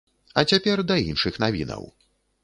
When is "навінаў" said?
1.43-1.83